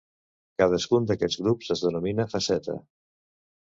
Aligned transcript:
Cadascun 0.61 1.05
d'aquests 1.11 1.39
grups 1.43 1.69
es 1.77 1.85
denomina 1.89 2.29
faceta. 2.33 2.79